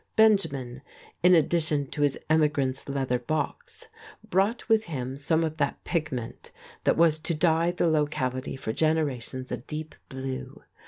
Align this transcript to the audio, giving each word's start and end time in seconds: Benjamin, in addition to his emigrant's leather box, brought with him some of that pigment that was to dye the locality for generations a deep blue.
Benjamin, 0.15 0.81
in 1.21 1.35
addition 1.35 1.85
to 1.91 2.01
his 2.01 2.17
emigrant's 2.27 2.89
leather 2.89 3.19
box, 3.19 3.87
brought 4.27 4.67
with 4.67 4.85
him 4.85 5.15
some 5.15 5.43
of 5.43 5.57
that 5.57 5.83
pigment 5.83 6.49
that 6.85 6.97
was 6.97 7.19
to 7.19 7.35
dye 7.35 7.69
the 7.69 7.85
locality 7.85 8.55
for 8.55 8.73
generations 8.73 9.51
a 9.51 9.57
deep 9.57 9.93
blue. 10.09 10.63